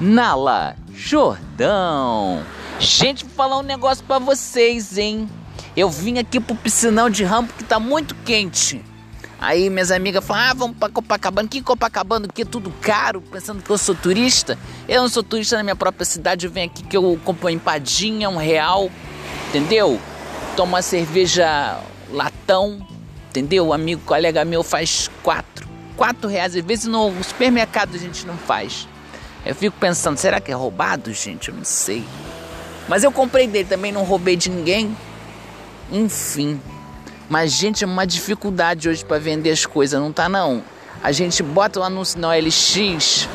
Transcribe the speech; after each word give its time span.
Nala 0.00 0.76
Jordão. 0.94 2.44
Gente, 2.78 3.24
vou 3.24 3.34
falar 3.34 3.58
um 3.58 3.62
negócio 3.62 4.04
para 4.04 4.20
vocês, 4.20 4.96
hein? 4.96 5.28
Eu 5.76 5.90
vim 5.90 6.18
aqui 6.18 6.38
pro 6.38 6.54
piscinão 6.54 7.10
de 7.10 7.24
rampo 7.24 7.52
que 7.54 7.64
tá 7.64 7.80
muito 7.80 8.14
quente. 8.24 8.84
Aí 9.40 9.68
minhas 9.68 9.90
amigas 9.90 10.24
falam, 10.24 10.42
ah, 10.42 10.54
vamos 10.54 10.76
pra 10.76 10.88
Copacabana. 10.88 11.48
Que 11.48 11.60
Copacabana? 11.60 12.28
Que 12.28 12.42
é 12.42 12.44
tudo 12.44 12.72
caro, 12.80 13.20
pensando 13.20 13.62
que 13.62 13.70
eu 13.70 13.78
sou 13.78 13.94
turista. 13.94 14.56
Eu 14.88 15.02
não 15.02 15.08
sou 15.08 15.22
turista 15.22 15.56
na 15.56 15.64
minha 15.64 15.76
própria 15.76 16.04
cidade, 16.04 16.46
eu 16.46 16.52
venho 16.52 16.66
aqui 16.66 16.84
que 16.84 16.96
eu 16.96 17.20
compro 17.24 17.46
uma 17.46 17.52
empadinha, 17.52 18.28
um 18.28 18.36
real, 18.36 18.90
entendeu? 19.48 20.00
Tomo 20.56 20.74
uma 20.74 20.82
cerveja 20.82 21.80
latão, 22.10 22.86
entendeu? 23.30 23.66
Um 23.68 23.72
amigo, 23.72 24.02
colega 24.04 24.44
meu 24.44 24.62
faz 24.62 25.10
quatro. 25.24 25.68
Quatro 25.96 26.28
reais, 26.28 26.54
às 26.54 26.64
vezes 26.64 26.84
no 26.84 27.12
supermercado 27.24 27.96
a 27.96 27.98
gente 27.98 28.24
não 28.24 28.36
faz. 28.36 28.86
Eu 29.48 29.54
fico 29.54 29.74
pensando, 29.80 30.18
será 30.18 30.42
que 30.42 30.52
é 30.52 30.54
roubado, 30.54 31.10
gente? 31.10 31.48
Eu 31.48 31.54
não 31.54 31.64
sei. 31.64 32.04
Mas 32.86 33.02
eu 33.02 33.10
comprei 33.10 33.46
dele 33.46 33.66
também, 33.66 33.90
não 33.90 34.04
roubei 34.04 34.36
de 34.36 34.50
ninguém. 34.50 34.94
Enfim. 35.90 36.60
Mas, 37.30 37.52
gente, 37.52 37.82
é 37.82 37.86
uma 37.86 38.06
dificuldade 38.06 38.90
hoje 38.90 39.02
para 39.02 39.18
vender 39.18 39.50
as 39.50 39.64
coisas, 39.64 39.98
não 39.98 40.12
tá 40.12 40.28
não? 40.28 40.62
A 41.02 41.12
gente 41.12 41.42
bota 41.42 41.80
o 41.80 41.82
um 41.82 41.86
anúncio 41.86 42.20
na 42.20 42.28
OLX. 42.28 43.26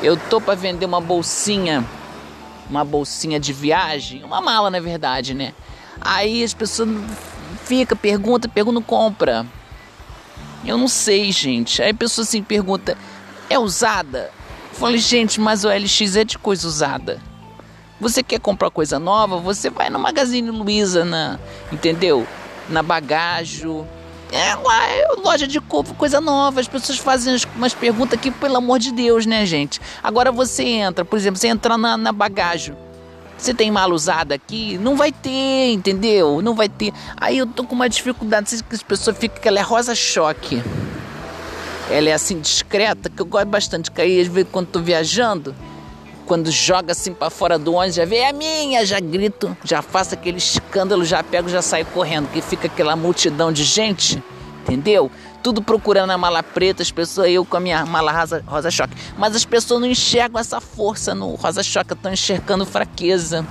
Eu 0.00 0.16
tô 0.16 0.40
para 0.40 0.54
vender 0.54 0.86
uma 0.86 1.00
bolsinha, 1.00 1.84
uma 2.70 2.84
bolsinha 2.84 3.40
de 3.40 3.52
viagem, 3.52 4.22
uma 4.22 4.40
mala 4.40 4.70
na 4.70 4.78
verdade, 4.78 5.34
né? 5.34 5.52
Aí 6.00 6.44
as 6.44 6.54
pessoas 6.54 6.88
fica, 7.64 7.96
pergunta, 7.96 8.48
pergunta, 8.48 8.80
compra. 8.80 9.44
Eu 10.64 10.78
não 10.78 10.86
sei, 10.86 11.32
gente. 11.32 11.82
Aí 11.82 11.90
a 11.90 11.94
pessoa 11.94 12.22
assim 12.22 12.44
pergunta: 12.44 12.96
"É 13.50 13.58
usada?" 13.58 14.37
Falei, 14.78 14.98
gente, 14.98 15.40
mas 15.40 15.64
o 15.64 15.68
LX 15.68 16.14
é 16.14 16.22
de 16.22 16.38
coisa 16.38 16.68
usada. 16.68 17.20
Você 18.00 18.22
quer 18.22 18.38
comprar 18.38 18.70
coisa 18.70 18.96
nova? 18.96 19.36
Você 19.38 19.68
vai 19.68 19.90
no 19.90 19.98
Magazine 19.98 20.52
Luiza, 20.52 21.04
na, 21.04 21.36
entendeu? 21.72 22.24
Na 22.68 22.80
Bagajo. 22.80 23.84
É 24.30 24.54
lá, 24.54 24.88
é 24.88 25.08
loja 25.18 25.48
de 25.48 25.60
coisa 25.60 26.20
nova. 26.20 26.60
As 26.60 26.68
pessoas 26.68 26.96
fazem 26.96 27.36
umas 27.56 27.74
perguntas 27.74 28.16
aqui, 28.16 28.30
pelo 28.30 28.58
amor 28.58 28.78
de 28.78 28.92
Deus, 28.92 29.26
né, 29.26 29.44
gente? 29.44 29.80
Agora 30.00 30.30
você 30.30 30.62
entra, 30.62 31.04
por 31.04 31.16
exemplo, 31.16 31.40
você 31.40 31.48
entra 31.48 31.76
na, 31.76 31.96
na 31.96 32.12
Bagajo. 32.12 32.76
Você 33.36 33.52
tem 33.52 33.72
mala 33.72 33.92
usada 33.92 34.36
aqui? 34.36 34.78
Não 34.78 34.96
vai 34.96 35.10
ter, 35.10 35.72
entendeu? 35.72 36.40
Não 36.40 36.54
vai 36.54 36.68
ter. 36.68 36.92
Aí 37.16 37.38
eu 37.38 37.48
tô 37.48 37.64
com 37.64 37.74
uma 37.74 37.88
dificuldade. 37.88 38.54
As 38.54 38.82
pessoas 38.82 39.18
ficam 39.18 39.42
que 39.42 39.48
ela 39.48 39.58
é 39.58 39.62
rosa 39.62 39.92
choque 39.96 40.62
ela 41.90 42.08
é 42.08 42.12
assim 42.12 42.40
discreta, 42.40 43.08
que 43.08 43.20
eu 43.20 43.26
gosto 43.26 43.46
bastante. 43.46 43.90
Que 43.90 44.02
aí, 44.02 44.20
às 44.20 44.26
vezes, 44.26 44.48
quando 44.50 44.66
tô 44.66 44.80
viajando, 44.80 45.54
quando 46.26 46.50
joga 46.50 46.92
assim 46.92 47.14
para 47.14 47.30
fora 47.30 47.58
do 47.58 47.72
ônibus, 47.72 47.96
já 47.96 48.04
vê, 48.04 48.16
é 48.18 48.32
minha, 48.32 48.84
já 48.84 49.00
grito, 49.00 49.56
já 49.64 49.80
faço 49.80 50.14
aquele 50.14 50.36
escândalo, 50.36 51.04
já 51.04 51.22
pego, 51.22 51.48
já 51.48 51.62
saio 51.62 51.86
correndo, 51.86 52.28
que 52.30 52.42
fica 52.42 52.66
aquela 52.66 52.94
multidão 52.94 53.50
de 53.50 53.64
gente, 53.64 54.22
entendeu? 54.60 55.10
Tudo 55.42 55.62
procurando 55.62 56.10
a 56.10 56.18
mala 56.18 56.42
preta, 56.42 56.82
as 56.82 56.90
pessoas, 56.90 57.30
eu 57.30 57.44
com 57.44 57.56
a 57.56 57.60
minha 57.60 57.86
mala 57.86 58.12
rosa, 58.12 58.44
rosa 58.46 58.70
choque. 58.70 58.94
Mas 59.16 59.34
as 59.34 59.44
pessoas 59.46 59.80
não 59.80 59.88
enxergam 59.88 60.38
essa 60.38 60.60
força 60.60 61.14
no 61.14 61.34
rosa 61.34 61.62
choque, 61.62 61.94
estão 61.94 62.12
enxergando 62.12 62.66
fraqueza. 62.66 63.46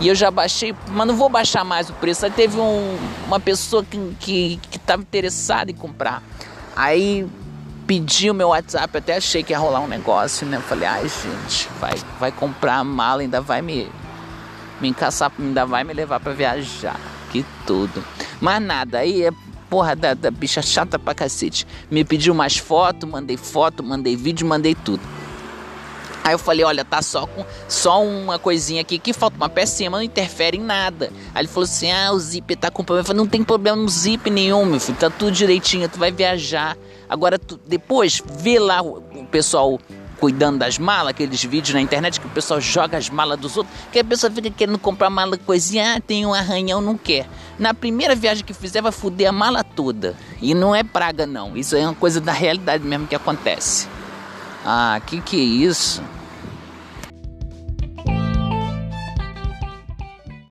E 0.00 0.06
eu 0.06 0.14
já 0.14 0.30
baixei, 0.30 0.74
mas 0.88 1.06
não 1.06 1.16
vou 1.16 1.28
baixar 1.28 1.64
mais 1.64 1.90
o 1.90 1.92
preço. 1.94 2.24
Aí 2.24 2.30
teve 2.30 2.58
um, 2.58 2.96
uma 3.26 3.40
pessoa 3.40 3.84
que 3.84 3.96
estava 3.96 4.18
que, 4.20 4.60
que 4.70 5.02
interessada 5.02 5.70
em 5.70 5.74
comprar. 5.74 6.22
Aí 6.78 7.26
pedi 7.88 8.30
o 8.30 8.34
meu 8.34 8.50
WhatsApp, 8.50 8.96
até 8.96 9.16
achei 9.16 9.42
que 9.42 9.52
ia 9.52 9.58
rolar 9.58 9.80
um 9.80 9.88
negócio, 9.88 10.46
né? 10.46 10.60
Falei, 10.60 10.86
ai 10.86 11.08
gente, 11.08 11.68
vai, 11.80 11.94
vai 12.20 12.30
comprar 12.30 12.76
a 12.76 12.84
mala, 12.84 13.20
ainda 13.20 13.40
vai 13.40 13.60
me, 13.60 13.90
me 14.80 14.86
encaçar, 14.86 15.32
ainda 15.36 15.66
vai 15.66 15.82
me 15.82 15.92
levar 15.92 16.20
para 16.20 16.32
viajar. 16.32 16.94
Que 17.32 17.44
tudo. 17.66 18.04
Mas 18.40 18.62
nada, 18.62 18.98
aí 18.98 19.24
é 19.24 19.32
porra 19.68 19.96
da, 19.96 20.14
da 20.14 20.30
bicha 20.30 20.62
chata 20.62 21.00
pra 21.00 21.16
cacete. 21.16 21.66
Me 21.90 22.04
pediu 22.04 22.32
mais 22.32 22.56
foto, 22.56 23.08
mandei 23.08 23.36
foto, 23.36 23.82
mandei 23.82 24.14
vídeo, 24.14 24.46
mandei 24.46 24.76
tudo. 24.76 25.02
Aí 26.28 26.34
eu 26.34 26.38
falei, 26.38 26.62
olha, 26.62 26.84
tá 26.84 27.00
só 27.00 27.26
com 27.26 27.42
só 27.66 28.04
uma 28.04 28.38
coisinha 28.38 28.82
aqui 28.82 28.98
que 28.98 29.14
falta 29.14 29.36
uma 29.38 29.48
pecinha, 29.48 29.88
mas 29.88 30.00
não 30.00 30.04
interfere 30.04 30.58
em 30.58 30.60
nada. 30.60 31.10
Aí 31.34 31.40
ele 31.40 31.48
falou 31.48 31.64
assim: 31.64 31.90
"Ah, 31.90 32.12
o 32.12 32.18
zip 32.18 32.54
tá 32.54 32.70
com 32.70 32.84
problema". 32.84 33.00
Eu 33.00 33.06
falei, 33.06 33.22
não 33.22 33.26
tem 33.26 33.42
problema 33.42 33.78
no 33.78 33.88
zip 33.88 34.28
nenhum, 34.28 34.66
meu 34.66 34.78
filho, 34.78 34.98
tá 34.98 35.08
tudo 35.08 35.32
direitinho, 35.32 35.88
tu 35.88 35.98
vai 35.98 36.12
viajar. 36.12 36.76
Agora 37.08 37.38
tu, 37.38 37.58
depois 37.66 38.22
vê 38.40 38.58
lá 38.58 38.82
o, 38.82 38.98
o 39.14 39.24
pessoal 39.24 39.80
cuidando 40.20 40.58
das 40.58 40.78
malas, 40.78 41.10
aqueles 41.10 41.42
vídeos 41.42 41.72
na 41.72 41.80
internet 41.80 42.20
que 42.20 42.26
o 42.26 42.30
pessoal 42.30 42.60
joga 42.60 42.98
as 42.98 43.08
malas 43.08 43.38
dos 43.38 43.56
outros, 43.56 43.74
que 43.90 43.98
a 43.98 44.04
pessoa 44.04 44.30
fica 44.30 44.50
querendo 44.50 44.78
comprar 44.78 45.08
mala 45.08 45.38
coisinha, 45.38 45.94
ah, 45.96 46.00
tem 46.00 46.26
um 46.26 46.34
arranhão, 46.34 46.82
não 46.82 46.98
quer. 46.98 47.26
Na 47.58 47.72
primeira 47.72 48.14
viagem 48.14 48.44
que 48.44 48.52
fizer, 48.52 48.82
vai 48.82 48.92
foder 48.92 49.30
a 49.30 49.32
mala 49.32 49.64
toda. 49.64 50.14
E 50.42 50.54
não 50.54 50.74
é 50.74 50.82
praga, 50.82 51.26
não. 51.26 51.56
Isso 51.56 51.74
é 51.74 51.84
uma 51.86 51.94
coisa 51.94 52.20
da 52.20 52.32
realidade 52.32 52.84
mesmo 52.84 53.06
que 53.06 53.14
acontece. 53.14 53.88
Ah, 54.64 55.00
que 55.06 55.20
que 55.20 55.36
é 55.36 55.44
isso? 55.68 56.02